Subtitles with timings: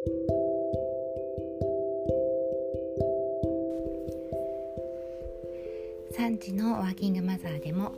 [0.00, 0.02] 3
[6.38, 7.92] 時のワーキングマザーでも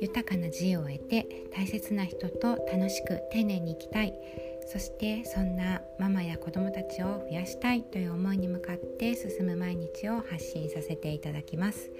[0.00, 4.18] 豊かな自由を得て大切な人と楽しく丁寧に生きたい。
[4.66, 11.92] そしてそんなママや子供たちを増やしたいという思いに向かって進む毎日を発信させていただきます。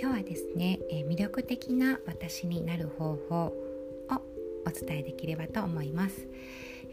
[0.00, 3.52] 今日はですね魅力的な私になる方法を
[4.66, 6.26] お伝えできればと思います。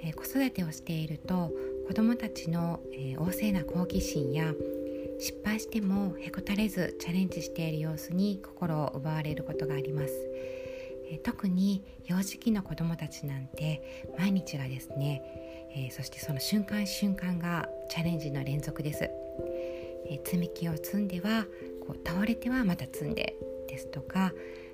[0.04, 1.52] え子育てをしていると
[1.88, 4.54] 子供たちのえ旺盛な好奇心や
[5.20, 10.14] 失敗してもへこたれずチャレンジしている様子に心を奪われることがあります。
[11.10, 15.22] え特に幼児期の子どもたちなんて毎日がですね、
[15.76, 19.10] え、そしてその瞬間瞬間がチャレンジの連続です、
[20.10, 21.46] え、積み木を積んでは
[21.86, 23.36] こう倒れてはまた積んで
[23.68, 24.34] ですとか、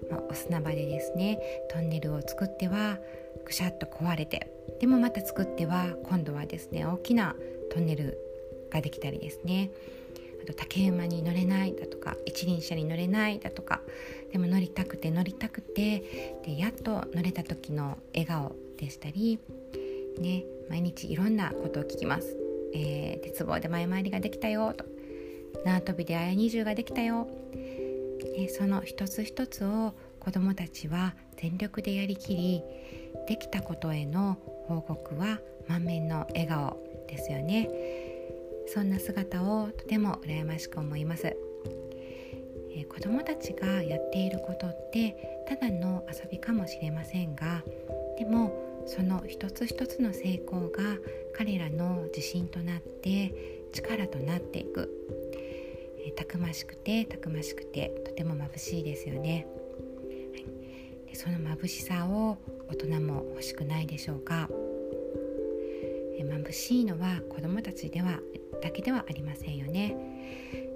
[0.09, 1.39] まあ、お砂場でですね
[1.69, 2.97] トンネルを作っては
[3.45, 7.35] ぐしゃっと壊れてでもまた作っては今度はですね大きな
[7.71, 8.17] トンネル
[8.69, 9.71] ができたりですね
[10.41, 13.81] あと竹馬に乗れないだとか一輪車に乗れないだとか
[14.31, 19.39] でも乗りたくて乗りたくてでやっと乗れた時の笑顔でしたり、
[20.19, 22.37] ね、毎日いろんなことを聞きます。
[22.73, 24.85] えー、鉄棒で前回りができたよと
[25.65, 27.27] 縄跳びで綾二重ができたよ、
[28.35, 32.63] えその一つ一つを子どもたちは全力でやりきり
[33.27, 37.69] できたことへの報告は満面の笑顔ですよね。
[38.71, 41.35] そんな姿をとても羨ましく思います、
[42.75, 47.63] え、子どもたちがやっていることってただの遊びかもしれませんが
[48.19, 48.53] でも
[48.85, 50.83] その一つ一つの成功が
[51.35, 53.33] 彼らの自信となって
[53.73, 54.89] 力となっていく、
[56.05, 59.47] え、たくましくてたくましくてとても眩しいですよね、
[60.33, 60.45] はい、
[61.07, 62.37] でその眩しさを
[62.69, 64.49] 大人も欲しくないでしょうか。
[66.19, 68.19] 眩しいのは子どもたちでは
[68.61, 69.95] だけではありませんよね。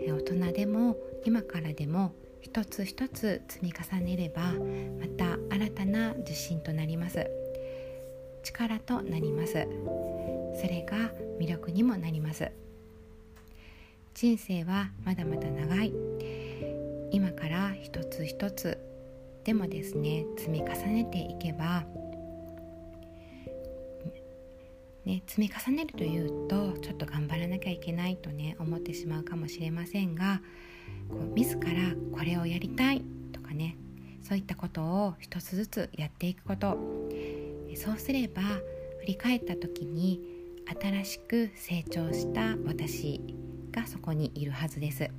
[0.08, 4.54] 大人でも今からでも一つ一つ積み重ねれば
[5.00, 7.30] また新たな自信となります。
[8.44, 9.54] 力となります。
[9.54, 12.52] それが魅力にもなります。
[14.24, 15.92] 人生はまだまだ長い。
[17.12, 18.78] 今から一つ一つ
[19.44, 21.84] でもですね積み重ねていけば
[25.04, 30.42] ね、積み重ねるというとちょっと頑張らなきゃいけないとね思ってしまうかもしれませんが
[31.10, 31.70] こう自ら
[32.18, 33.04] これをやりたい
[33.34, 33.76] とかね
[34.26, 36.78] そういったことを一つずつやっていくこと。
[37.76, 38.42] そうすれば
[39.02, 40.22] 振り返った時に
[40.82, 43.43] 新しく成長した私
[43.74, 45.10] がそこにいるはずです。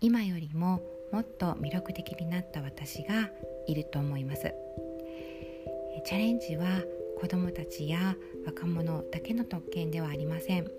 [0.00, 0.80] 今よりも
[1.12, 3.30] もっと魅力的になった私が
[3.66, 4.54] いると思います。
[6.04, 6.64] チャレンジは
[7.20, 8.14] 子どもたちや
[8.46, 10.70] 若者だけの特権ではありません。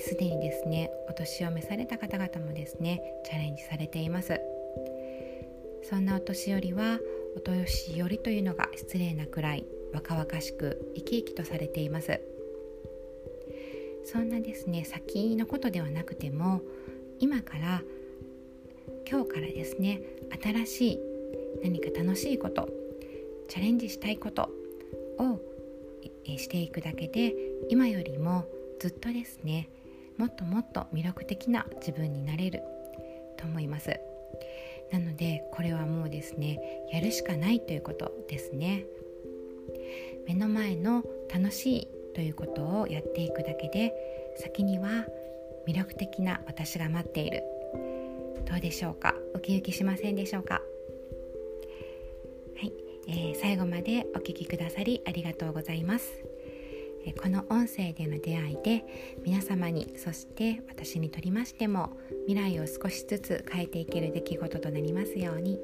[0.00, 4.40] すで、にですねお年を召された方々もですねチャレンジされています。
[5.82, 6.98] そんなお年寄りは
[7.36, 12.20] お年寄りというのが失礼なくらい若々しく生き生きとされています。
[14.04, 16.62] そんなですね先のことではなくても
[17.20, 17.82] 今から
[19.08, 20.00] 今日からですね
[20.42, 20.98] 新しい
[21.62, 22.68] 何か楽しいこと
[23.48, 24.50] チャレンジしたいこと
[25.18, 25.40] を
[26.24, 27.34] していくだけで
[27.68, 28.46] 今よりも
[28.80, 29.68] ずっとですね
[30.16, 32.62] もっともっと魅力的な自分になれる
[33.38, 33.98] と思います。
[34.90, 36.60] なのでこれはもうですね
[36.92, 38.84] やるしかないということですね。
[40.26, 41.02] 目の前の
[41.32, 43.92] 楽しいということをやっていくだけで
[44.36, 45.06] 先には
[45.66, 47.42] 魅力的な私が待っている。
[48.50, 49.14] どうでしょうか？
[49.34, 50.60] ウキウキしませんでしょうか？
[52.56, 52.72] はい。
[53.08, 56.22] えー、最後までお聴きくださりありがとうございます、
[57.04, 58.84] えー、この音声での出会いで
[59.24, 61.96] 皆様にそして私にとりましても
[62.28, 65.58] 未来を少しずつ変えていける出来事となりますように。